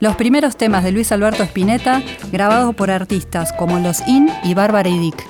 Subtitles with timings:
[0.00, 2.00] Los primeros temas de Luis Alberto Spinetta,
[2.30, 5.26] grabados por artistas como Los In y Bárbara y Dick.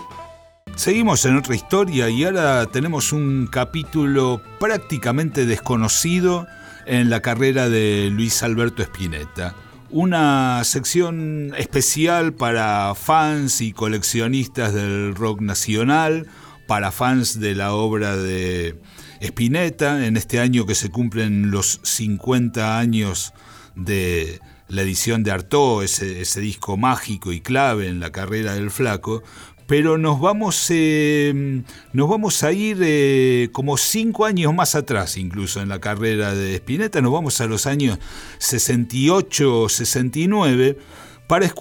[0.77, 6.47] Seguimos en otra historia y ahora tenemos un capítulo prácticamente desconocido
[6.85, 9.55] en la carrera de Luis Alberto Spinetta.
[9.89, 16.27] Una sección especial para fans y coleccionistas del rock nacional,
[16.67, 18.79] para fans de la obra de
[19.23, 23.33] Spinetta, en este año que se cumplen los 50 años
[23.75, 29.23] de la edición de Artaud, ese, disco mágico y clave en la carrera del flaco,
[29.67, 35.61] pero nos vamos, eh, nos vamos a ir eh, como cinco años más atrás, incluso
[35.61, 37.99] en la carrera de Spinetta, nos vamos a los años
[38.39, 40.79] 68 o 69.
[41.27, 41.53] Para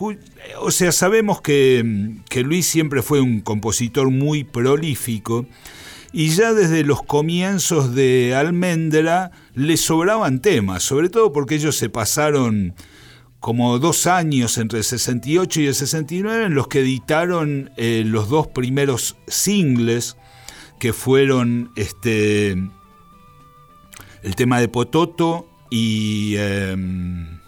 [0.62, 5.46] o sea, sabemos que, que Luis siempre fue un compositor muy prolífico
[6.14, 11.90] y ya desde los comienzos de Almendra le sobraban temas, sobre todo porque ellos se
[11.90, 12.74] pasaron
[13.48, 18.28] como dos años entre el 68 y el 69 en los que editaron eh, los
[18.28, 20.18] dos primeros singles
[20.82, 22.52] que fueron este
[24.22, 27.40] el tema de Pototo y em,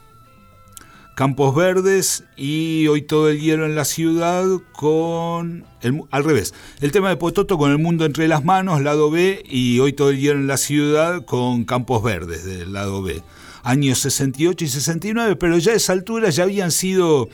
[1.17, 5.65] Campos Verdes y Hoy todo el hielo en la ciudad con
[6.11, 9.81] al revés, el tema de Pototo con El mundo entre las manos, lado B y
[9.81, 13.21] Hoy todo el hielo en la ciudad con Campos Verdes del lado B
[13.63, 17.29] años 68 y 69, pero ya a esa altura ya habían sido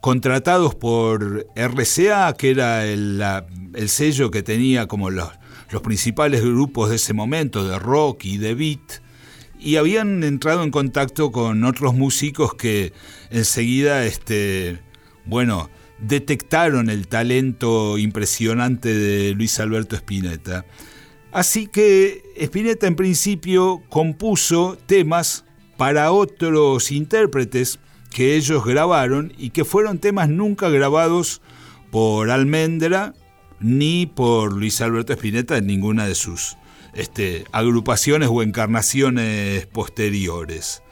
[0.00, 3.20] contratados por RCA, que era el,
[3.88, 5.28] sello que tenía como los,
[5.70, 9.02] los principales grupos de ese momento, de rock y de beat,
[9.58, 12.92] y habían entrado en contacto con otros músicos que
[13.30, 14.78] enseguida, este,
[15.24, 20.66] bueno, detectaron el talento impresionante de Luis Alberto Spinetta.
[21.32, 25.45] Así que Spinetta en principio compuso temas
[25.76, 27.78] para otros intérpretes
[28.10, 31.42] que ellos grabaron y que fueron temas nunca grabados
[31.90, 33.14] por Almendra
[33.60, 36.56] ni por Luis Alberto Spinetta en ninguna de sus
[36.94, 40.82] este, agrupaciones o encarnaciones posteriores.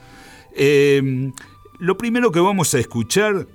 [0.55, 1.33] Em,
[1.79, 3.47] lo primero que vamos a escuchar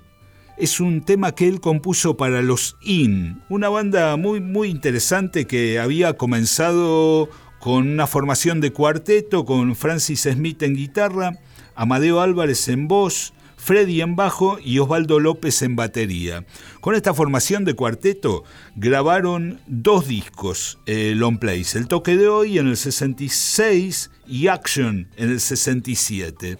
[0.57, 5.79] es un tema que él compuso para los In, una banda muy, muy interesante que
[5.79, 11.39] había comenzado con una formación de cuarteto con Francis Smith en guitarra,
[11.75, 16.45] Amadeo Álvarez en voz, Freddy en bajo y Osvaldo López en batería.
[16.79, 22.57] Con esta formación de cuarteto grabaron dos discos, eh, long plays, El Toque de Hoy
[22.57, 26.57] en el 66 y Action en el 67.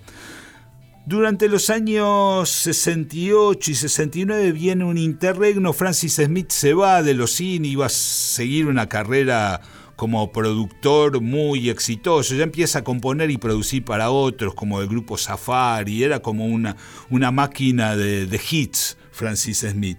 [1.06, 7.32] Durante los años 68 y 69 viene un interregno, Francis Smith se va de los
[7.32, 9.62] cine y va a seguir una carrera
[10.00, 15.18] como productor muy exitoso, ya empieza a componer y producir para otros, como el grupo
[15.18, 16.78] Safari, era como una,
[17.10, 19.98] una máquina de, hits, Francis Smith.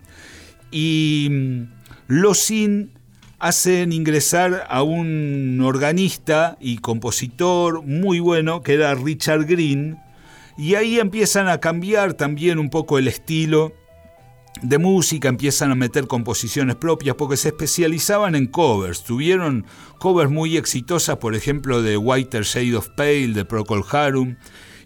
[0.71, 1.62] Y mm,
[2.06, 2.93] los Sin
[3.39, 9.99] hacen ingresar a un organista y compositor muy bueno, que era Richard Green,
[10.56, 13.75] y ahí empiezan a cambiar también un poco el estilo
[14.62, 19.05] de música, empiezan a meter composiciones propias porque se especializaban en covers.
[19.05, 19.65] Tuvieron
[19.99, 24.37] covers muy exitosas, por ejemplo, de Whiter Shade of Pale de Procol Harum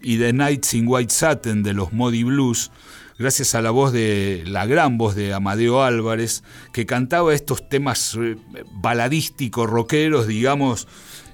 [0.00, 2.70] y de Nights in White Satin de los Modi Blues,
[3.18, 8.16] gracias a la voz de la gran voz de Amadeo Álvarez, que cantaba estos temas
[8.20, 8.36] eh,
[8.70, 10.86] baladísticos, rockeros, digamos,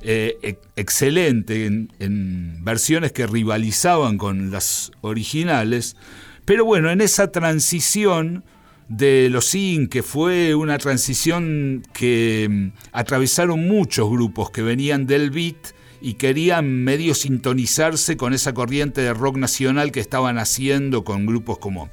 [0.02, 5.96] eh, excelente, en versiones que rivalizaban con las originales
[6.44, 8.44] pero bueno, en esa transición
[8.88, 15.30] de los SIN, que fue una transición que mm, atravesaron muchos grupos que venían del
[15.30, 21.26] beat y querían medio sintonizarse con esa corriente de rock nacional que estaban haciendo con
[21.26, 21.88] grupos como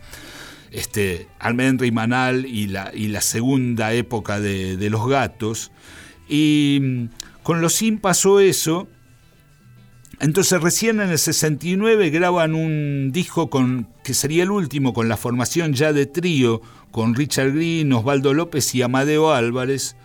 [0.72, 5.72] este, Almendra y Manal y la, y la segunda época de, Los Gatos.
[6.28, 7.06] Y mm,
[7.44, 8.88] con los SIN pasó eso
[10.20, 15.18] entonces recién en el 69 graban un disco con, que sería el último con la
[15.18, 19.96] formación ya de trío con Richard Green, Osvaldo López y Amadeo Álvarez,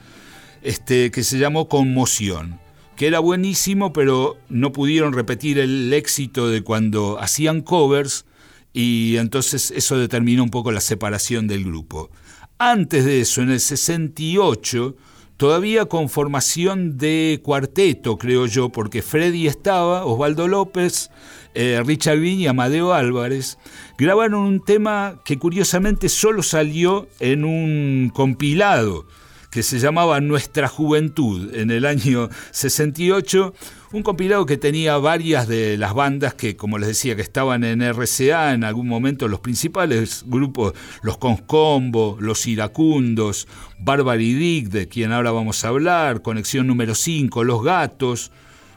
[0.62, 2.60] este, que se llamó Conmoción,
[2.96, 8.26] que era buenísimo, pero no pudieron repetir el éxito de cuando hacían covers
[8.75, 12.10] y entonces eso determinó un poco la separación del grupo.
[12.58, 14.96] Antes de eso, en el 68,
[15.42, 21.10] todavía con formación de cuarteto, creo yo, porque Freddy estaba, Osvaldo López,
[21.54, 23.58] eh, Richard Green y Amadeo Álvarez,
[23.98, 29.04] grabaron un tema que curiosamente solo salió en un compilado
[29.52, 33.52] que se llamaba Nuestra Juventud en el año 68,
[33.93, 37.82] un compilado que tenía varias de las bandas que, como les decía, que estaban en
[37.82, 40.72] RCA en algún momento, los principales grupos,
[41.02, 43.46] los Conscombo, los Iracundos,
[43.78, 48.32] Barbary Dick, de quien ahora vamos a hablar, Conexión número 5, Los Gatos,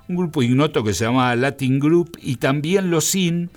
[0.09, 3.49] un grupo ignoto que se llamaba Latin Group, y también Los Sin,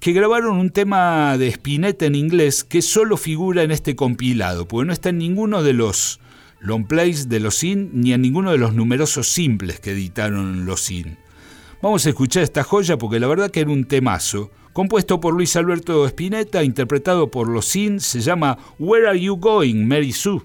[0.00, 4.86] que grabaron un tema de Spinetta en inglés que solo figura en este compilado, porque
[4.86, 6.18] no está en ninguno de los
[6.60, 10.82] long plays de los Sin ni en ninguno de los numerosos simples que editaron los
[10.82, 11.18] Sin.
[11.82, 14.50] Vamos a escuchar esta joya porque la verdad que era un temazo.
[14.72, 19.86] Compuesto por Luis Alberto Spinetta, interpretado por los Sin, se llama Where Are You Going,
[19.86, 20.42] Mary Sue?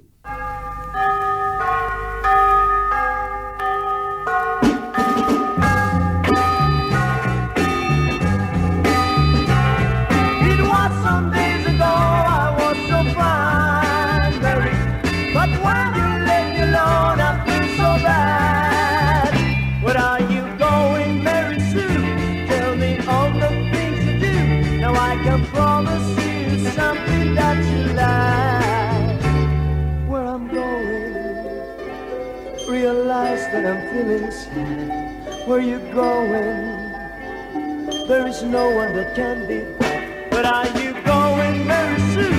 [33.62, 35.48] That I'm feeling sad.
[35.48, 36.92] Where you going?
[38.08, 39.66] There is no one that can be.
[40.30, 42.31] But are you going very soon?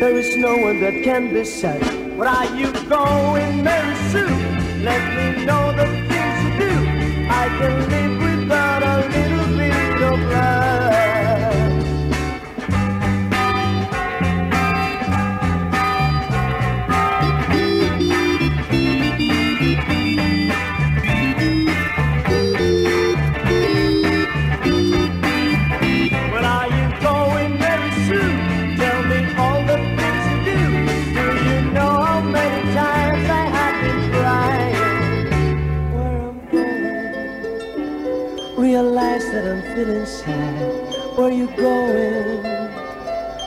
[0.00, 1.84] There is no one that can decide.
[2.16, 4.24] Where are you going Mary Sue?
[4.82, 6.74] Let me know the things you do.
[7.28, 10.79] I can live without a little bit of love.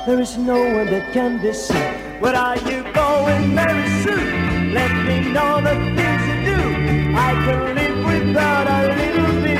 [0.06, 2.22] There is no one that can decide.
[2.22, 4.74] Where are you going Mary Sue?
[4.74, 6.60] Let me know the things you do.
[7.16, 9.53] I can live without a little bit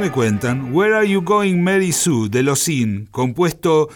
[0.00, 0.72] me cuentan?
[0.72, 3.88] Where Are You Going Mary Sue de Los Sin, compuesto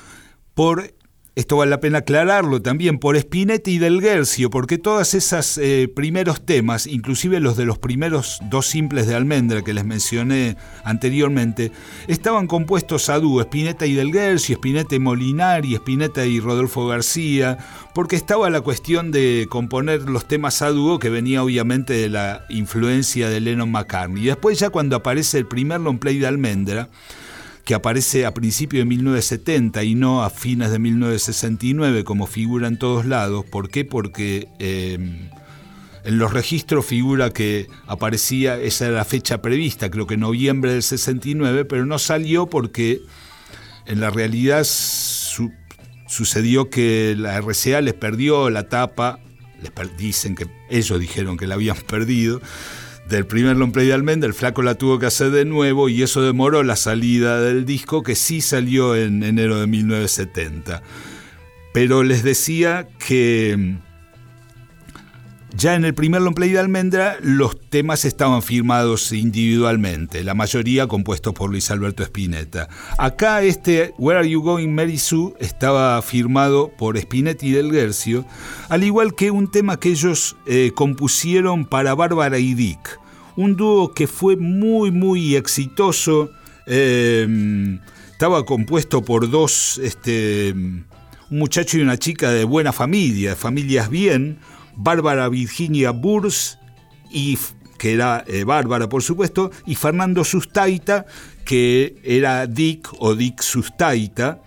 [0.53, 0.94] por
[1.37, 5.91] esto vale la pena aclararlo también por Spinetti y Del Guercio, porque todos esos eh,
[5.93, 11.73] primeros temas, inclusive los de los primeros dos simples de Almendra que les mencioné anteriormente,
[12.07, 17.59] estaban compuestos a dúo, Spinetta y Del Guercio, Spinetta y Molinari, Spinetta y Rodolfo García,
[17.95, 22.45] porque estaba la cuestión de componer los temas a dúo que venía obviamente de la
[22.49, 24.23] influencia de Lennon McCartney.
[24.23, 26.89] Y después ya cuando aparece el primer long play de Almendra,
[27.65, 32.79] que aparece a principios de 1970 y no a fines de 1969 como figura en
[32.79, 33.45] todos lados.
[33.47, 33.85] ¿Por qué?
[33.85, 34.99] Porque eh,
[36.05, 40.83] en los registros figura que aparecía, esa era la fecha prevista, creo que noviembre del
[40.83, 43.01] 69, pero no salió porque
[43.87, 44.67] en la realidad
[46.07, 49.21] sucedió que la RCA les perdió la tapa,
[49.63, 52.43] les dicen que ellos dijeron que la habían perdido,
[53.09, 56.23] del primer long play de el flaco la tuvo que hacer de nuevo y eso
[56.23, 60.83] demoró la salida del disco que sí salió en enero de 1970.
[61.73, 63.94] Pero les decía que mm,
[65.57, 70.87] ya en el primer long play de Almendra los temas estaban firmados individualmente, la mayoría
[70.87, 72.69] compuestos por Luis Alberto Spinetta.
[72.99, 78.25] Acá este Where Are You Going Mary Sue estaba firmado por Spinetta y Del Guercio,
[78.69, 83.05] al igual que un tema que ellos eh, compusieron para Bárbara y Dick
[83.37, 86.31] un dúo que fue muy, muy exitoso.
[86.67, 87.79] Eh,
[88.13, 90.85] estaba compuesto por dos, este, un
[91.31, 94.39] muchacho y una chica de buena familia, familias bien,
[94.77, 96.59] Bárbara Virginia Burs,
[97.11, 97.39] y,
[97.79, 101.07] que era eh, Bárbara por supuesto, y Fernando Sustaita,
[101.45, 104.41] que era Dick o Dick Sustaita,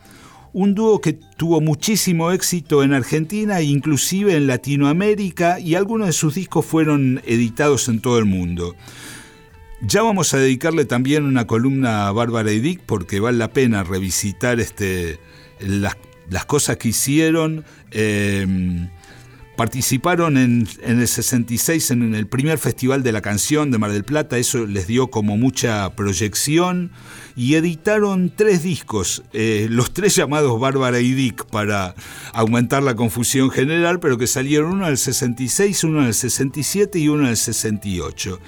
[0.54, 6.14] un dúo que tuvo muchísimo éxito en Argentina e inclusive en Latinoamérica y algunos de
[6.14, 8.76] sus discos fueron editados en todo el mundo.
[9.82, 13.84] Ya vamos a dedicarle también una columna a Bárbara y Dick porque vale la pena
[13.84, 15.20] revisitar este,
[15.60, 15.96] las,
[16.48, 17.64] cosas que hicieron.
[17.92, 18.88] Eh,
[19.58, 24.38] Participaron en, el 66 en el primer Festival de la Canción de Mar del Plata,
[24.38, 26.92] eso les dio como mucha proyección
[27.36, 31.96] y editaron tres discos, eh, los tres llamados Bárbara y Dick para
[32.34, 37.00] aumentar la confusión general, pero que salieron uno en el 66, uno en el 67
[37.00, 38.40] y uno en el 68.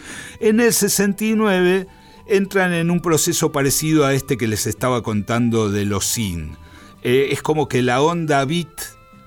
[0.41, 1.87] En el 69
[2.27, 6.55] entran en un proceso parecido a este que les estaba contando de los Sin.
[7.01, 8.69] Eh, es como que la onda beat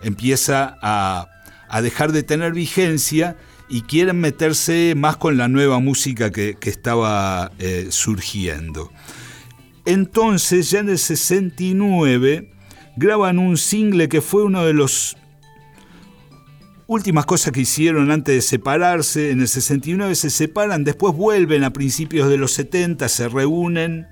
[0.00, 1.31] empieza a
[1.72, 3.38] a dejar de tener vigencia
[3.68, 8.92] y quieren meterse más con la nueva música que, estaba eh, surgiendo.
[9.86, 12.52] Entonces, ya en el 69,
[12.96, 15.16] graban un single que fue uno de los
[16.86, 19.30] últimas cosas que hicieron antes de separarse.
[19.30, 24.08] En el 69 se separan, después vuelven a principios de los 70, se reúnen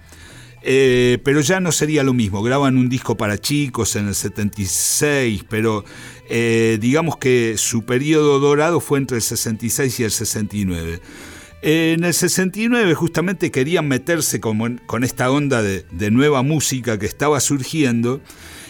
[0.62, 2.43] eh, pero ya no sería lo mismo.
[2.43, 5.85] Graban un disco para chicos en el 76, pero
[6.29, 11.00] eh, digamos que su periodo dorado fue entre el 66 y el 69.
[11.62, 17.40] en el 69 justamente querían meterse con, con esta onda de, nueva música que estaba
[17.40, 18.21] surgiendo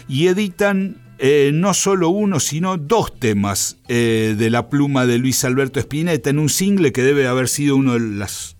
[0.08, 5.78] y editan eh, no solo uno, sino dos temas de la pluma de Luis Alberto
[5.80, 8.56] Spinetta en un single que debe haber sido uno de las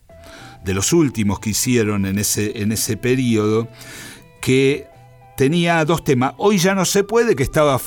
[0.65, 3.69] de los últimos que hicieron en ese, en ese periodo,
[4.41, 4.87] que
[5.37, 6.35] tenía dos temas.
[6.37, 7.81] Hoy ya no se puede, que estaba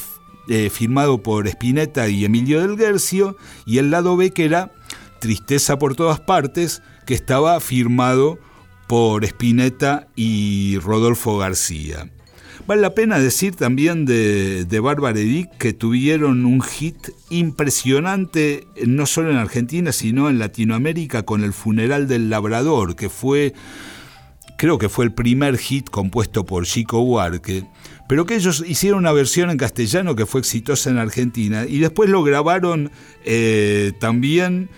[0.47, 4.71] eh, firmado por Spinetta y Emilio del Guercio, y el lado B, que era
[5.19, 8.39] Tristeza por todas partes, que estaba firmado
[8.87, 12.09] por Spinetta y Rodolfo García.
[12.65, 19.05] Vale la pena decir también de, de Bárbara Dick que tuvieron un hit impresionante no
[19.05, 23.53] solo en Argentina, sino en Latinoamérica con El funeral del labrador, que fue,
[24.57, 27.65] creo que fue el primer hit compuesto por Chico Huarque,
[28.07, 32.09] pero que ellos hicieron una versión en castellano que fue exitosa en Argentina y después
[32.09, 32.91] lo grabaron
[33.25, 34.69] eh, también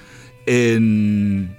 [0.48, 1.56] en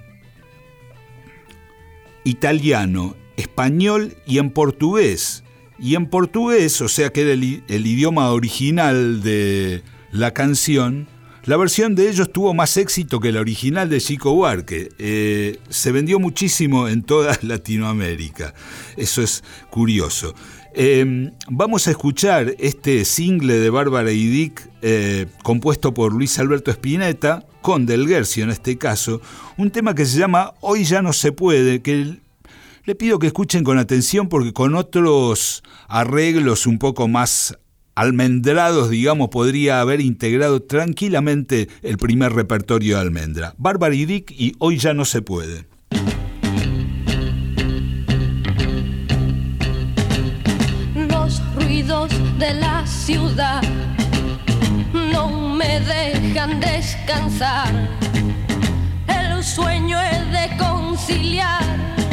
[2.23, 5.43] italiano, español y en portugués.
[5.79, 11.07] Y en portugués, o sea que era el, idioma original de la canción,
[11.45, 14.89] la versión de ellos tuvo más éxito que la original de Chico Buarque.
[14.97, 18.53] Eh, se vendió muchísimo en toda Latinoamérica.
[18.97, 20.33] Eso es curioso.
[20.73, 26.69] Em, vamos a escuchar este single de Bárbara y Dick, eh, compuesto por Luis Alberto
[26.69, 29.21] Spinetta, con Del Guercio en este caso,
[29.57, 32.17] un tema que se llama Hoy ya no se puede, que
[32.87, 37.57] le pido que escuchen con atención porque con otros arreglos un poco más
[37.95, 43.53] almendrados, digamos, podría haber integrado tranquilamente el primer repertorio de Almendra.
[43.57, 45.65] Bárbara y Dick y Hoy ya no se puede.
[50.95, 53.63] Los ruidos de la ciudad
[54.93, 57.89] no me dejan descansar.
[59.09, 62.06] El sueño es de conciliar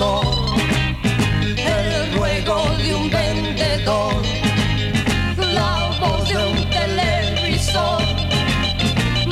[0.00, 0.08] el
[2.14, 4.22] ruego de un vendedor,
[5.36, 8.00] la voz de un televisor.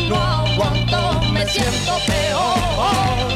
[0.06, 3.30] No aguanto, me siento peor.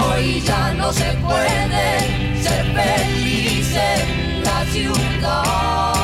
[0.00, 5.95] Hoy ya no se puede ser feliz en la ciudad.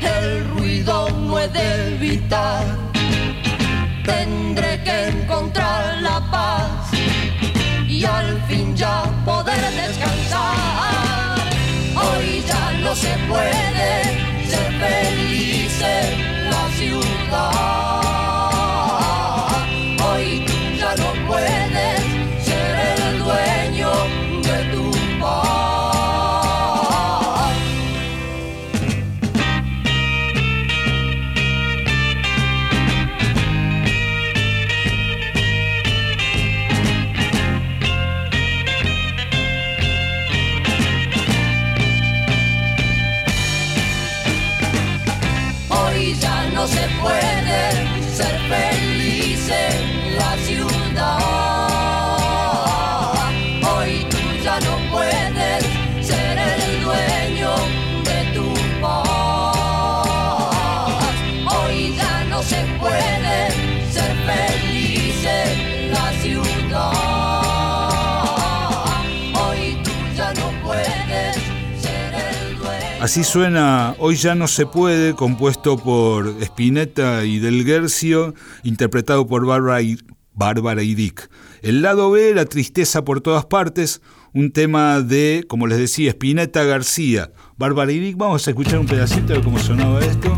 [0.00, 2.64] El ruido no he de evitar.
[4.04, 6.90] Tendré que encontrar la paz
[7.86, 11.38] y al fin ya poder descansar.
[11.94, 13.90] Hoy ya no se puede
[14.50, 17.95] ser feliz en la ciudad.
[73.06, 78.34] Así suena Hoy ya no se puede, compuesto por Spinetta y Del Guercio,
[78.64, 79.96] interpretado por Bárbara y,
[80.32, 81.30] Bárbara y Dick.
[81.62, 84.02] El lado B, La tristeza por todas partes,
[84.34, 87.30] un tema de, como les decía, Spinetta García.
[87.56, 90.36] Bárbara y Dick, vamos a escuchar un pedacito de cómo sonaba esto.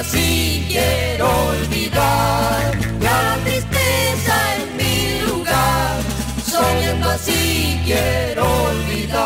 [0.00, 6.00] Así quiero olvidar la tristeza en mi lugar,
[6.44, 9.20] soñando así quiero olvidar.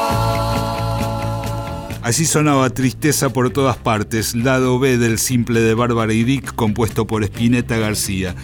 [2.02, 7.06] Así sonaba Tristeza por todas partes, lado B del simple de Bárbara y Dick, compuesto
[7.06, 8.34] por Spinetta García.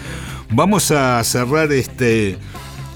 [0.50, 2.38] Vamos a cerrar este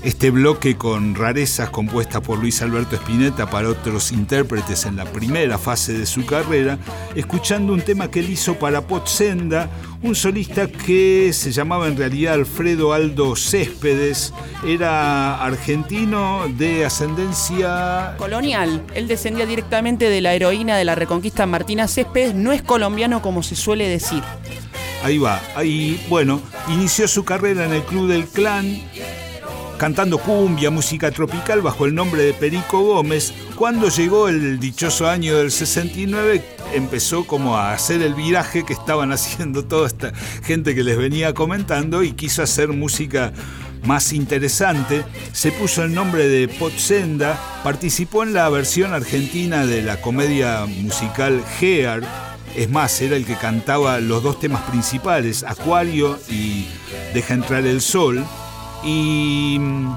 [0.04, 5.56] este bloque con rarezas compuestas por Luis Alberto Spinetta para otros intérpretes en la primera
[5.56, 6.78] fase de su carrera,
[7.14, 9.70] escuchando un tema que él hizo para Potsenda,
[10.02, 14.34] un solista que se llamaba en realidad Alfredo Aldo Céspedes,
[14.66, 18.82] era argentino de ascendencia colonial.
[18.94, 23.42] Él descendía directamente de la heroína de la Reconquista Martina Céspedes, no es colombiano como
[23.42, 24.22] se suele decir.
[25.02, 28.80] Ahí va, ahí, bueno, inició su carrera en el Club del Clan,
[29.78, 33.32] cantando cumbia, música tropical bajo el nombre de Perico Gómez.
[33.56, 36.42] Cuando llegó el dichoso año del 69,
[36.74, 41.34] empezó como a hacer el viraje que estaban haciendo toda esta gente que les venía
[41.34, 43.32] comentando y quiso hacer música
[43.84, 50.00] más interesante, se puso el nombre de Potsenda, participó en la versión argentina de la
[50.00, 52.02] comedia musical Gear,
[52.56, 56.66] es más, era el que cantaba los dos temas principales, Acuario y
[57.12, 58.24] Deja entrar el sol,
[58.84, 59.96] y mm,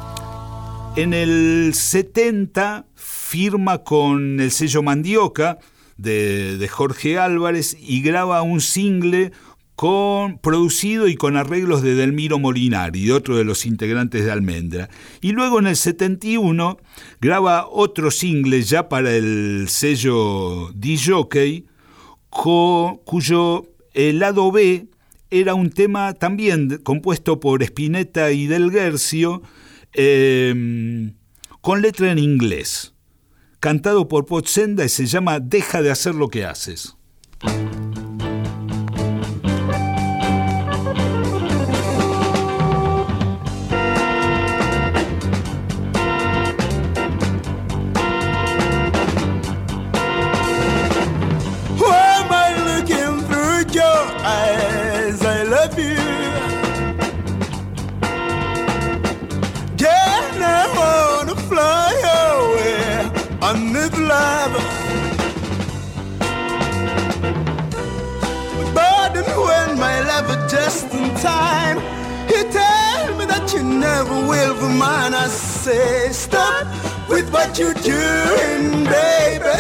[0.96, 5.60] en el 70 firma con el sello Mandioca
[5.98, 9.32] de, Jorge Álvarez y graba un single
[9.76, 14.90] con, producido y con arreglos de Delmiro Molinari, de otro de los integrantes de Almendra.
[15.22, 16.78] Y luego en el 71
[17.20, 21.66] graba otro single ya para el sello DJ,
[22.30, 24.88] cuyo el lado B
[25.30, 29.42] era un tema también compuesto por Spinetta y Del Guercio,
[29.94, 31.14] em,
[31.62, 32.94] con letra en inglés,
[33.60, 36.97] cantado por Potsenda y se llama Deja de hacer lo que haces.
[74.68, 75.14] Mine.
[75.14, 76.66] I say, stop
[77.10, 79.58] with what you're doing, baby.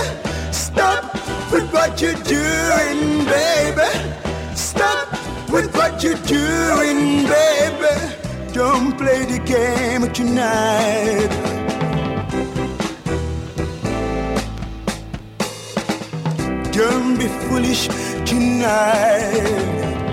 [0.51, 1.13] Stop
[1.51, 3.89] with what you're doing, baby.
[4.55, 5.11] Stop
[5.49, 7.95] with what you're doing, baby.
[8.53, 11.31] Don't play the game tonight.
[16.71, 17.87] Don't be foolish
[18.25, 20.06] tonight.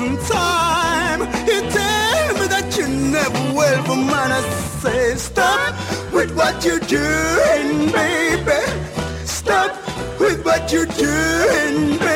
[0.00, 1.20] In time.
[1.46, 4.32] You tell me that you never will for mine.
[4.32, 4.40] I
[4.82, 5.74] say, stop
[6.12, 8.62] with what you're doing, baby.
[9.24, 9.76] Stop
[10.18, 12.09] with what you're doing, baby.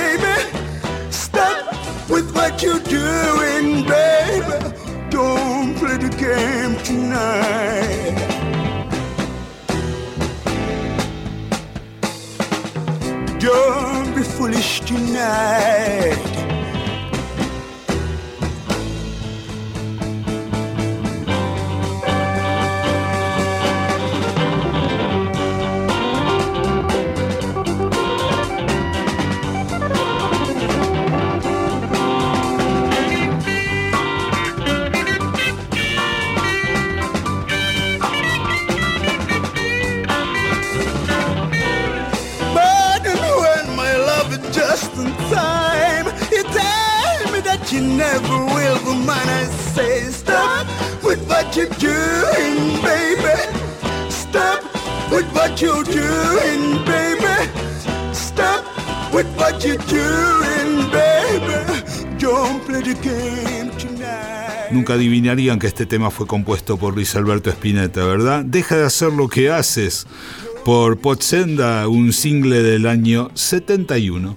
[2.34, 4.74] What you're doing, baby.
[5.10, 8.14] Don't play the game tonight.
[13.38, 16.33] Don't be foolish tonight.
[47.74, 48.78] You never will.
[48.84, 50.66] But man, I say stop
[51.02, 53.36] with what you're doing, baby.
[54.08, 54.62] Stop
[55.10, 57.36] with what you're doing, baby.
[58.12, 58.62] Stop
[59.12, 61.58] with what you're doing, baby.
[62.18, 64.70] Don't play the game tonight.
[64.70, 68.44] Nunca adivinarían que este tema fue compuesto por Luis Alberto Spinetta, ¿verdad?
[68.44, 70.06] Deja de hacer lo que haces
[70.64, 74.36] por Potsenda, un single del año 71.